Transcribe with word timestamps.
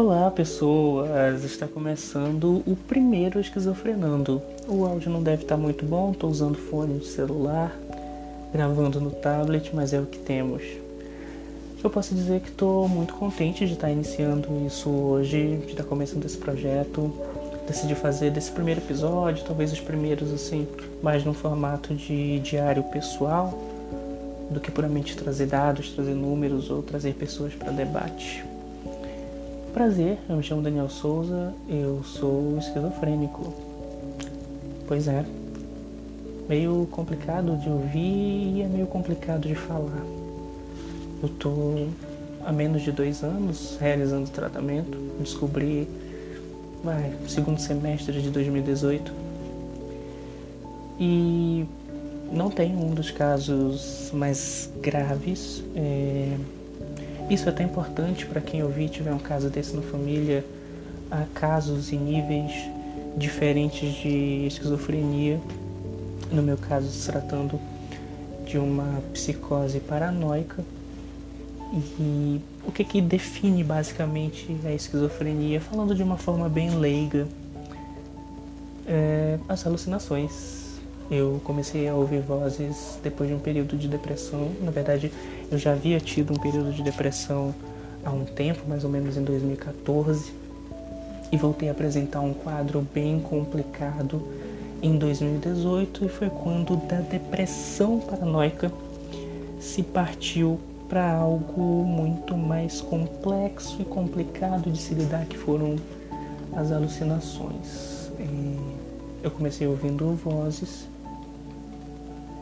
Olá 0.00 0.30
pessoas, 0.30 1.42
está 1.42 1.66
começando 1.66 2.62
o 2.64 2.76
primeiro 2.86 3.40
Esquizofrenando. 3.40 4.40
O 4.68 4.86
áudio 4.86 5.10
não 5.10 5.20
deve 5.20 5.42
estar 5.42 5.56
muito 5.56 5.84
bom, 5.84 6.12
estou 6.12 6.30
usando 6.30 6.56
fone 6.56 7.00
de 7.00 7.06
celular, 7.06 7.76
gravando 8.52 9.00
no 9.00 9.10
tablet, 9.10 9.74
mas 9.74 9.92
é 9.92 9.98
o 9.98 10.06
que 10.06 10.20
temos. 10.20 10.62
Eu 11.82 11.90
posso 11.90 12.14
dizer 12.14 12.40
que 12.42 12.48
estou 12.48 12.88
muito 12.88 13.12
contente 13.14 13.66
de 13.66 13.72
estar 13.72 13.90
iniciando 13.90 14.64
isso 14.64 14.88
hoje, 14.88 15.56
de 15.64 15.72
estar 15.72 15.82
começando 15.82 16.24
esse 16.24 16.38
projeto. 16.38 17.12
Decidi 17.66 17.96
fazer 17.96 18.30
desse 18.30 18.52
primeiro 18.52 18.80
episódio, 18.80 19.44
talvez 19.44 19.72
os 19.72 19.80
primeiros 19.80 20.32
assim, 20.32 20.68
mais 21.02 21.24
no 21.24 21.34
formato 21.34 21.92
de 21.92 22.38
diário 22.38 22.84
pessoal, 22.84 23.52
do 24.48 24.60
que 24.60 24.70
puramente 24.70 25.16
trazer 25.16 25.46
dados, 25.46 25.90
trazer 25.90 26.14
números 26.14 26.70
ou 26.70 26.84
trazer 26.84 27.14
pessoas 27.14 27.52
para 27.52 27.72
debate. 27.72 28.47
Prazer, 29.78 30.18
eu 30.28 30.34
me 30.34 30.42
chamo 30.42 30.60
Daniel 30.60 30.88
Souza, 30.88 31.54
eu 31.68 32.02
sou 32.02 32.58
esquizofrênico. 32.58 33.54
Pois 34.88 35.06
é, 35.06 35.24
meio 36.48 36.88
complicado 36.90 37.56
de 37.58 37.70
ouvir 37.70 38.56
e 38.56 38.62
é 38.62 38.66
meio 38.66 38.88
complicado 38.88 39.46
de 39.46 39.54
falar. 39.54 40.02
Eu 41.22 41.28
tô 41.28 41.86
há 42.44 42.50
menos 42.50 42.82
de 42.82 42.90
dois 42.90 43.22
anos 43.22 43.78
realizando 43.80 44.28
tratamento, 44.28 44.98
descobri 45.20 45.86
vai, 46.82 47.12
segundo 47.28 47.60
semestre 47.60 48.20
de 48.20 48.30
2018 48.30 49.12
e 50.98 51.64
não 52.32 52.50
tem 52.50 52.74
um 52.74 52.92
dos 52.92 53.12
casos 53.12 54.10
mais 54.12 54.68
graves. 54.82 55.62
É... 55.76 56.36
Isso 57.30 57.46
é 57.46 57.50
até 57.50 57.62
importante 57.62 58.24
para 58.24 58.40
quem 58.40 58.62
ouvir 58.62 58.88
tiver 58.88 59.12
um 59.12 59.18
caso 59.18 59.50
desse 59.50 59.76
na 59.76 59.82
família. 59.82 60.44
Há 61.10 61.24
casos 61.34 61.92
e 61.92 61.96
níveis 61.96 62.52
diferentes 63.16 63.94
de 63.96 64.46
esquizofrenia. 64.46 65.38
No 66.32 66.42
meu 66.42 66.56
caso, 66.56 66.88
se 66.88 67.10
tratando 67.10 67.60
de 68.46 68.58
uma 68.58 69.02
psicose 69.12 69.78
paranoica. 69.80 70.64
E 72.00 72.40
o 72.66 72.72
que, 72.72 72.82
que 72.82 73.00
define 73.00 73.62
basicamente 73.62 74.56
a 74.64 74.72
esquizofrenia, 74.72 75.60
falando 75.60 75.94
de 75.94 76.02
uma 76.02 76.16
forma 76.16 76.48
bem 76.48 76.70
leiga, 76.70 77.28
é 78.86 79.38
as 79.46 79.66
alucinações 79.66 80.57
eu 81.10 81.40
comecei 81.44 81.88
a 81.88 81.94
ouvir 81.94 82.20
vozes 82.20 82.98
depois 83.02 83.28
de 83.28 83.34
um 83.34 83.38
período 83.38 83.76
de 83.76 83.88
depressão. 83.88 84.50
Na 84.60 84.70
verdade, 84.70 85.10
eu 85.50 85.56
já 85.56 85.72
havia 85.72 85.98
tido 85.98 86.32
um 86.32 86.36
período 86.36 86.72
de 86.72 86.82
depressão 86.82 87.54
há 88.04 88.10
um 88.10 88.24
tempo, 88.24 88.60
mais 88.68 88.84
ou 88.84 88.90
menos 88.90 89.16
em 89.16 89.24
2014, 89.24 90.32
e 91.32 91.36
voltei 91.36 91.68
a 91.68 91.72
apresentar 91.72 92.20
um 92.20 92.34
quadro 92.34 92.86
bem 92.94 93.20
complicado 93.20 94.22
em 94.82 94.96
2018 94.96 96.04
e 96.04 96.08
foi 96.08 96.30
quando 96.30 96.76
da 96.76 97.00
depressão 97.00 97.98
paranoica 98.00 98.70
se 99.58 99.82
partiu 99.82 100.60
para 100.88 101.12
algo 101.12 101.84
muito 101.84 102.36
mais 102.36 102.80
complexo 102.80 103.82
e 103.82 103.84
complicado 103.84 104.70
de 104.70 104.78
se 104.78 104.94
lidar 104.94 105.26
que 105.26 105.36
foram 105.36 105.76
as 106.54 106.72
alucinações. 106.72 107.98
Eu 109.22 109.32
comecei 109.32 109.66
ouvindo 109.66 110.14
vozes 110.14 110.88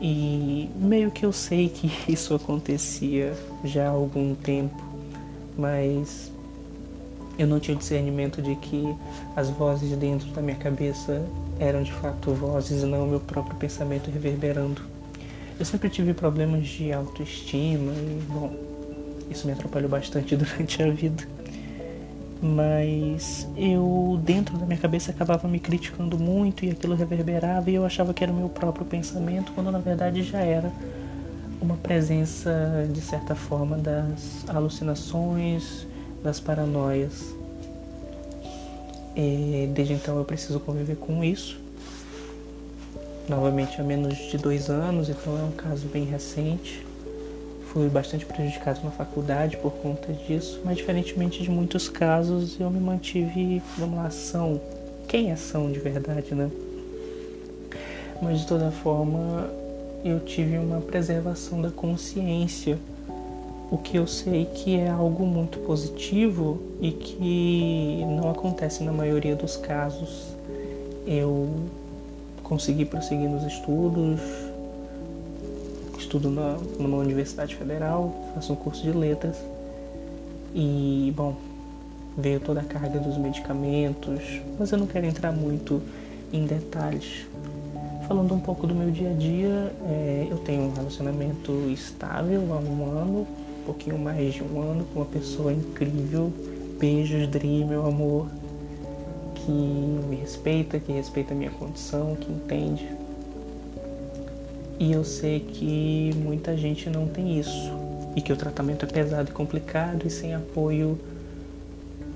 e 0.00 0.70
meio 0.76 1.10
que 1.10 1.24
eu 1.24 1.32
sei 1.32 1.68
que 1.68 1.90
isso 2.10 2.34
acontecia 2.34 3.34
já 3.64 3.86
há 3.86 3.90
algum 3.90 4.34
tempo, 4.34 4.82
mas 5.58 6.32
eu 7.38 7.46
não 7.46 7.60
tinha 7.60 7.76
discernimento 7.76 8.40
de 8.40 8.54
que 8.56 8.94
as 9.36 9.50
vozes 9.50 9.96
dentro 9.96 10.28
da 10.28 10.42
minha 10.42 10.56
cabeça 10.56 11.22
eram 11.58 11.82
de 11.82 11.92
fato 11.92 12.32
vozes 12.32 12.82
e 12.82 12.86
não 12.86 13.04
o 13.04 13.08
meu 13.08 13.20
próprio 13.20 13.56
pensamento 13.56 14.10
reverberando. 14.10 14.82
Eu 15.58 15.66
sempre 15.66 15.90
tive 15.90 16.14
problemas 16.14 16.66
de 16.66 16.92
autoestima 16.92 17.92
e, 17.92 18.22
bom, 18.28 18.54
isso 19.30 19.46
me 19.46 19.52
atrapalhou 19.52 19.90
bastante 19.90 20.34
durante 20.36 20.82
a 20.82 20.90
vida 20.90 21.39
mas 22.42 23.46
eu 23.56 24.18
dentro 24.24 24.56
da 24.56 24.64
minha 24.64 24.78
cabeça 24.78 25.10
acabava 25.10 25.46
me 25.46 25.60
criticando 25.60 26.18
muito 26.18 26.64
e 26.64 26.70
aquilo 26.70 26.94
reverberava 26.94 27.70
e 27.70 27.74
eu 27.74 27.84
achava 27.84 28.14
que 28.14 28.24
era 28.24 28.32
o 28.32 28.36
meu 28.36 28.48
próprio 28.48 28.86
pensamento, 28.86 29.52
quando 29.52 29.70
na 29.70 29.78
verdade 29.78 30.22
já 30.22 30.40
era 30.40 30.72
uma 31.60 31.76
presença 31.76 32.88
de 32.90 33.00
certa 33.00 33.34
forma 33.34 33.76
das 33.76 34.48
alucinações, 34.48 35.86
das 36.22 36.40
paranoias. 36.40 37.34
E 39.14 39.68
desde 39.74 39.92
então 39.92 40.16
eu 40.16 40.24
preciso 40.24 40.58
conviver 40.60 40.96
com 40.96 41.22
isso. 41.22 41.60
Novamente 43.28 43.78
há 43.80 43.84
menos 43.84 44.16
de 44.16 44.38
dois 44.38 44.70
anos, 44.70 45.10
então 45.10 45.38
é 45.38 45.42
um 45.42 45.52
caso 45.52 45.86
bem 45.88 46.04
recente 46.04 46.89
fui 47.72 47.88
bastante 47.88 48.26
prejudicado 48.26 48.80
na 48.82 48.90
faculdade 48.90 49.56
por 49.56 49.70
conta 49.72 50.12
disso, 50.12 50.60
mas 50.64 50.76
diferentemente 50.76 51.42
de 51.42 51.50
muitos 51.50 51.88
casos, 51.88 52.58
eu 52.58 52.68
me 52.68 52.80
mantive, 52.80 53.62
vamos 53.78 53.96
lá, 53.96 54.06
ação. 54.06 54.60
Quem 55.06 55.30
é 55.30 55.32
ação 55.32 55.70
de 55.70 55.78
verdade, 55.78 56.34
né? 56.34 56.50
Mas 58.20 58.40
de 58.40 58.46
toda 58.46 58.70
forma, 58.70 59.48
eu 60.04 60.18
tive 60.20 60.58
uma 60.58 60.80
preservação 60.80 61.62
da 61.62 61.70
consciência, 61.70 62.76
o 63.70 63.78
que 63.78 63.96
eu 63.96 64.06
sei 64.06 64.46
que 64.46 64.76
é 64.76 64.88
algo 64.88 65.24
muito 65.24 65.60
positivo 65.60 66.60
e 66.80 66.90
que 66.90 68.04
não 68.04 68.30
acontece 68.30 68.82
na 68.82 68.92
maioria 68.92 69.36
dos 69.36 69.56
casos. 69.56 70.34
Eu 71.06 71.48
consegui 72.42 72.84
prosseguir 72.84 73.30
nos 73.30 73.44
estudos, 73.44 74.20
estudo 76.10 76.28
na, 76.28 76.56
numa 76.76 76.96
universidade 76.96 77.54
federal, 77.54 78.12
faço 78.34 78.52
um 78.52 78.56
curso 78.56 78.82
de 78.82 78.90
letras 78.90 79.36
e, 80.52 81.12
bom, 81.14 81.36
veio 82.18 82.40
toda 82.40 82.60
a 82.60 82.64
carga 82.64 82.98
dos 82.98 83.16
medicamentos, 83.16 84.40
mas 84.58 84.72
eu 84.72 84.78
não 84.78 84.88
quero 84.88 85.06
entrar 85.06 85.30
muito 85.30 85.80
em 86.32 86.44
detalhes. 86.46 87.26
Falando 88.08 88.34
um 88.34 88.40
pouco 88.40 88.66
do 88.66 88.74
meu 88.74 88.90
dia 88.90 89.10
a 89.10 89.12
dia, 89.12 89.72
é, 89.86 90.26
eu 90.28 90.38
tenho 90.38 90.62
um 90.62 90.74
relacionamento 90.74 91.52
estável 91.70 92.40
há 92.52 92.56
um 92.56 92.98
ano, 92.98 93.20
um 93.20 93.64
pouquinho 93.64 93.96
mais 93.96 94.34
de 94.34 94.42
um 94.42 94.60
ano, 94.60 94.84
com 94.92 94.98
uma 94.98 95.06
pessoa 95.06 95.52
incrível. 95.52 96.32
Beijos, 96.80 97.28
Dri, 97.28 97.64
meu 97.64 97.86
amor, 97.86 98.26
que 99.36 99.52
me 99.52 100.16
respeita, 100.16 100.80
que 100.80 100.90
respeita 100.90 101.34
a 101.34 101.36
minha 101.36 101.52
condição, 101.52 102.16
que 102.16 102.32
entende 102.32 102.99
e 104.80 104.92
eu 104.92 105.04
sei 105.04 105.40
que 105.40 106.10
muita 106.16 106.56
gente 106.56 106.88
não 106.88 107.06
tem 107.06 107.38
isso. 107.38 107.70
E 108.16 108.22
que 108.22 108.32
o 108.32 108.36
tratamento 108.36 108.86
é 108.86 108.88
pesado 108.88 109.28
e 109.28 109.32
complicado 109.32 110.06
e 110.06 110.10
sem 110.10 110.34
apoio 110.34 110.98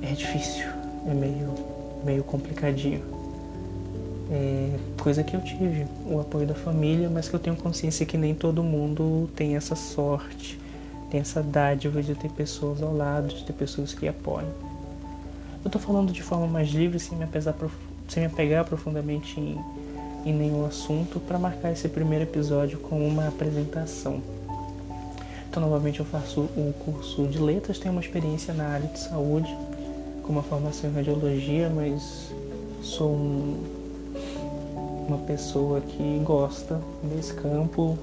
é 0.00 0.12
difícil. 0.12 0.66
É 1.06 1.12
meio, 1.12 1.54
meio 2.02 2.24
complicadinho. 2.24 3.02
É 4.30 4.70
coisa 4.98 5.22
que 5.22 5.36
eu 5.36 5.42
tive, 5.42 5.86
o 6.06 6.18
apoio 6.18 6.46
da 6.46 6.54
família, 6.54 7.10
mas 7.10 7.28
que 7.28 7.36
eu 7.36 7.38
tenho 7.38 7.54
consciência 7.54 8.06
que 8.06 8.16
nem 8.16 8.34
todo 8.34 8.62
mundo 8.62 9.28
tem 9.36 9.54
essa 9.54 9.76
sorte, 9.76 10.58
tem 11.10 11.20
essa 11.20 11.42
dádiva 11.42 12.02
de 12.02 12.14
ter 12.14 12.30
pessoas 12.30 12.82
ao 12.82 12.96
lado, 12.96 13.28
de 13.28 13.44
ter 13.44 13.52
pessoas 13.52 13.92
que 13.92 14.08
apoiam. 14.08 14.48
Eu 15.62 15.70
tô 15.70 15.78
falando 15.78 16.10
de 16.10 16.22
forma 16.22 16.46
mais 16.46 16.70
livre, 16.70 16.98
sem 16.98 17.18
me, 17.18 17.24
apesar, 17.24 17.54
sem 18.08 18.22
me 18.22 18.26
apegar 18.26 18.64
profundamente 18.64 19.38
em 19.38 19.60
em 20.24 20.32
nenhum 20.32 20.64
assunto 20.64 21.20
para 21.20 21.38
marcar 21.38 21.72
esse 21.72 21.88
primeiro 21.88 22.24
episódio 22.24 22.78
com 22.78 23.06
uma 23.06 23.28
apresentação. 23.28 24.22
Então, 25.48 25.62
novamente, 25.62 26.00
eu 26.00 26.06
faço 26.06 26.40
o 26.40 26.74
curso 26.84 27.26
de 27.28 27.38
letras, 27.38 27.78
tenho 27.78 27.92
uma 27.92 28.00
experiência 28.00 28.52
na 28.52 28.66
área 28.66 28.88
de 28.88 28.98
saúde, 28.98 29.56
com 30.22 30.32
uma 30.32 30.42
formação 30.42 30.90
em 30.90 30.92
radiologia, 30.94 31.70
mas 31.70 32.32
sou 32.82 33.10
um, 33.10 33.62
uma 35.06 35.18
pessoa 35.18 35.80
que 35.80 36.20
gosta 36.24 36.80
desse 37.02 37.34
campo 37.34 37.96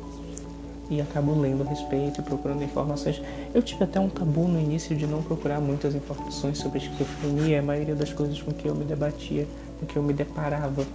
e 0.90 1.02
acabo 1.02 1.40
lendo 1.40 1.64
a 1.64 1.70
respeito 1.70 2.22
e 2.22 2.24
procurando 2.24 2.64
informações. 2.64 3.22
Eu 3.54 3.62
tive 3.62 3.84
até 3.84 4.00
um 4.00 4.10
tabu 4.10 4.48
no 4.48 4.60
início 4.60 4.96
de 4.96 5.08
não 5.08 5.24
procurar 5.24 5.60
muitas 5.60 5.96
informações 5.96 6.58
sobre 6.58 6.80
esquizofrenia, 6.80 7.60
a 7.60 7.64
maioria 7.64 7.96
das 7.96 8.14
coisas 8.14 8.42
com 8.42 8.52
que 8.52 8.68
eu 8.68 8.76
me 8.76 8.84
debatia, 8.84 9.48
com 9.80 9.86
que 9.86 9.96
eu 9.96 10.04
me 10.04 10.14
deparava 10.14 10.86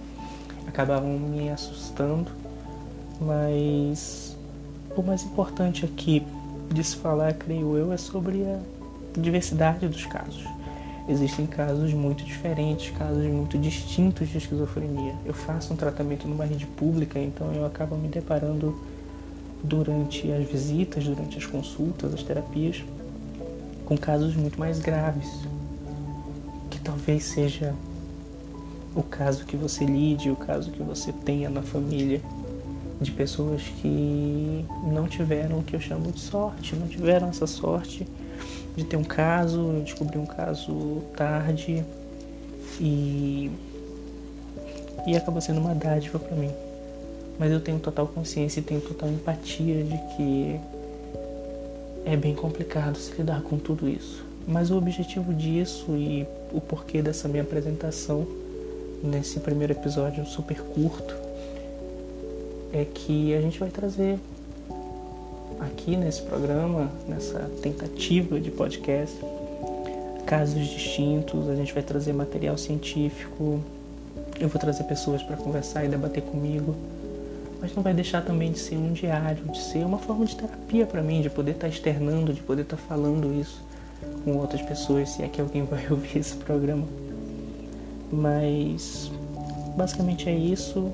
acabavam 0.67 1.17
me 1.17 1.49
assustando, 1.49 2.29
mas 3.19 4.37
o 4.95 5.01
mais 5.01 5.23
importante 5.23 5.85
aqui 5.85 6.25
de 6.71 6.83
se 6.83 6.95
falar, 6.97 7.33
creio 7.33 7.77
eu, 7.77 7.93
é 7.93 7.97
sobre 7.97 8.43
a 8.43 8.59
diversidade 9.17 9.87
dos 9.87 10.05
casos. 10.05 10.43
Existem 11.09 11.45
casos 11.45 11.93
muito 11.93 12.25
diferentes, 12.25 12.91
casos 12.97 13.23
muito 13.25 13.57
distintos 13.57 14.27
de 14.27 14.37
esquizofrenia. 14.37 15.15
Eu 15.25 15.33
faço 15.33 15.73
um 15.73 15.77
tratamento 15.77 16.27
numa 16.27 16.43
rede 16.43 16.65
pública, 16.65 17.17
então 17.17 17.53
eu 17.53 17.65
acabo 17.65 17.95
me 17.95 18.09
deparando 18.09 18.77
durante 19.63 20.29
as 20.31 20.45
visitas, 20.47 21.05
durante 21.05 21.37
as 21.37 21.45
consultas, 21.45 22.13
as 22.13 22.23
terapias, 22.23 22.83
com 23.85 23.97
casos 23.97 24.35
muito 24.35 24.59
mais 24.59 24.79
graves. 24.79 25.29
talvez 26.83 27.25
seja 27.25 27.73
o 28.97 29.03
caso 29.03 29.45
que 29.45 29.55
você 29.55 29.85
lide, 29.85 30.31
o 30.31 30.35
caso 30.35 30.71
que 30.71 30.81
você 30.81 31.13
tenha 31.13 31.51
na 31.51 31.61
família 31.61 32.19
de 32.99 33.11
pessoas 33.11 33.61
que 33.61 34.65
não 34.91 35.07
tiveram 35.07 35.59
o 35.59 35.63
que 35.63 35.75
eu 35.75 35.79
chamo 35.79 36.11
de 36.11 36.19
sorte, 36.19 36.75
não 36.75 36.87
tiveram 36.87 37.29
essa 37.29 37.45
sorte 37.45 38.07
de 38.75 38.83
ter 38.83 38.97
um 38.97 39.03
caso, 39.03 39.59
eu 39.59 39.83
descobri 39.83 40.17
um 40.17 40.25
caso 40.25 41.03
tarde 41.15 41.85
e 42.81 43.51
e 45.05 45.15
acabou 45.15 45.39
sendo 45.39 45.61
uma 45.61 45.75
dádiva 45.75 46.17
para 46.17 46.35
mim. 46.35 46.51
Mas 47.37 47.51
eu 47.51 47.61
tenho 47.61 47.79
total 47.79 48.07
consciência 48.07 48.59
e 48.59 48.63
tenho 48.63 48.81
total 48.81 49.09
empatia 49.09 49.83
de 49.83 49.97
que 50.15 50.59
é 52.03 52.17
bem 52.17 52.33
complicado 52.33 52.97
se 52.97 53.13
lidar 53.13 53.41
com 53.43 53.57
tudo 53.57 53.87
isso. 53.87 54.25
Mas 54.47 54.71
o 54.71 54.77
objetivo 54.77 55.33
disso 55.33 55.95
e 55.95 56.25
o 56.51 56.59
porquê 56.59 57.01
dessa 57.01 57.27
minha 57.27 57.43
apresentação 57.43 58.27
nesse 59.03 59.39
primeiro 59.39 59.73
episódio 59.73 60.25
super 60.25 60.59
curto 60.61 61.15
é 62.73 62.85
que 62.85 63.33
a 63.35 63.41
gente 63.41 63.59
vai 63.59 63.69
trazer 63.69 64.19
aqui 65.59 65.95
nesse 65.95 66.21
programa, 66.21 66.91
nessa 67.07 67.39
tentativa 67.61 68.39
de 68.39 68.51
podcast, 68.51 69.17
casos 70.25 70.67
distintos, 70.67 71.49
a 71.49 71.55
gente 71.55 71.73
vai 71.73 71.81
trazer 71.81 72.13
material 72.13 72.57
científico, 72.57 73.61
eu 74.39 74.49
vou 74.49 74.59
trazer 74.59 74.83
pessoas 74.83 75.23
para 75.23 75.37
conversar 75.37 75.85
e 75.85 75.87
debater 75.87 76.21
comigo, 76.23 76.75
mas 77.59 77.73
não 77.75 77.81
vai 77.81 77.93
deixar 77.93 78.23
também 78.23 78.51
de 78.51 78.59
ser 78.59 78.75
um 78.75 78.93
diário, 78.93 79.43
de 79.45 79.59
ser 79.59 79.85
uma 79.85 79.97
forma 79.97 80.25
de 80.25 80.35
terapia 80.35 80.85
para 80.85 81.01
mim, 81.01 81.21
de 81.21 81.29
poder 81.29 81.51
estar 81.51 81.67
tá 81.67 81.73
externando, 81.73 82.33
de 82.33 82.41
poder 82.41 82.63
estar 82.63 82.77
tá 82.77 82.83
falando 82.87 83.33
isso 83.39 83.65
com 84.23 84.37
outras 84.37 84.61
pessoas, 84.61 85.09
se 85.09 85.23
é 85.23 85.27
que 85.27 85.41
alguém 85.41 85.63
vai 85.63 85.87
ouvir 85.89 86.19
esse 86.19 86.35
programa. 86.35 86.85
Mas 88.11 89.11
basicamente 89.75 90.29
é 90.29 90.35
isso. 90.35 90.91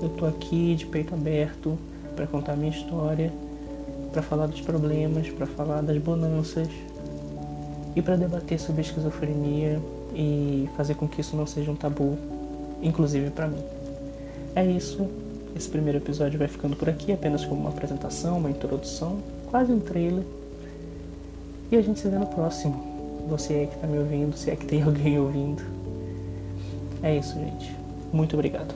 Eu 0.00 0.08
tô 0.10 0.26
aqui 0.26 0.74
de 0.74 0.86
peito 0.86 1.14
aberto 1.14 1.78
para 2.16 2.26
contar 2.26 2.56
minha 2.56 2.70
história, 2.70 3.32
para 4.12 4.22
falar 4.22 4.46
dos 4.46 4.60
problemas, 4.60 5.28
para 5.30 5.46
falar 5.46 5.80
das 5.80 5.98
bonanças 5.98 6.68
e 7.94 8.02
para 8.02 8.16
debater 8.16 8.58
sobre 8.58 8.82
esquizofrenia 8.82 9.80
e 10.14 10.68
fazer 10.76 10.94
com 10.94 11.08
que 11.08 11.20
isso 11.20 11.36
não 11.36 11.46
seja 11.46 11.70
um 11.70 11.76
tabu, 11.76 12.18
inclusive 12.82 13.30
para 13.30 13.48
mim. 13.48 13.62
É 14.54 14.64
isso. 14.64 15.06
Esse 15.54 15.68
primeiro 15.68 15.98
episódio 15.98 16.38
vai 16.38 16.48
ficando 16.48 16.76
por 16.76 16.88
aqui, 16.88 17.12
apenas 17.12 17.44
como 17.44 17.60
uma 17.60 17.70
apresentação, 17.70 18.38
uma 18.38 18.50
introdução, 18.50 19.18
quase 19.50 19.70
um 19.72 19.80
trailer. 19.80 20.24
E 21.70 21.76
a 21.76 21.82
gente 21.82 22.00
se 22.00 22.08
vê 22.08 22.18
no 22.18 22.26
próximo. 22.26 22.82
Você 23.28 23.54
aí 23.54 23.66
que 23.66 23.76
tá 23.76 23.86
me 23.86 23.98
ouvindo, 23.98 24.36
se 24.36 24.50
é 24.50 24.56
que 24.56 24.66
tem 24.66 24.82
alguém 24.84 25.18
ouvindo. 25.18 25.62
É 27.02 27.16
isso, 27.16 27.34
gente. 27.38 27.74
Muito 28.12 28.34
obrigado. 28.34 28.74